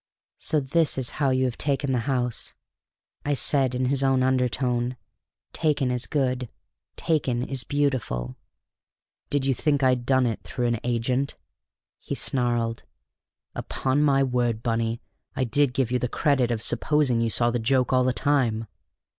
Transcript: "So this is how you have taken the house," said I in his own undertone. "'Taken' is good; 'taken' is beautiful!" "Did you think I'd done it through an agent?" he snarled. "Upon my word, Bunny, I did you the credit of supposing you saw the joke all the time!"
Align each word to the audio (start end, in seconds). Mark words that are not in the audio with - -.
"So 0.39 0.59
this 0.59 0.97
is 0.97 1.11
how 1.21 1.29
you 1.29 1.45
have 1.45 1.59
taken 1.59 1.91
the 1.91 1.99
house," 2.09 2.55
said 3.35 3.75
I 3.75 3.75
in 3.77 3.85
his 3.85 4.01
own 4.03 4.23
undertone. 4.23 4.97
"'Taken' 5.53 5.91
is 5.91 6.07
good; 6.07 6.49
'taken' 6.95 7.43
is 7.43 7.63
beautiful!" 7.63 8.35
"Did 9.29 9.45
you 9.45 9.53
think 9.53 9.83
I'd 9.83 10.03
done 10.07 10.25
it 10.25 10.41
through 10.41 10.65
an 10.65 10.79
agent?" 10.83 11.35
he 11.99 12.15
snarled. 12.15 12.81
"Upon 13.53 14.01
my 14.01 14.23
word, 14.23 14.63
Bunny, 14.63 15.01
I 15.35 15.43
did 15.43 15.77
you 15.77 15.99
the 15.99 16.07
credit 16.07 16.49
of 16.49 16.63
supposing 16.63 17.21
you 17.21 17.29
saw 17.29 17.51
the 17.51 17.59
joke 17.59 17.93
all 17.93 18.03
the 18.03 18.11
time!" 18.11 18.65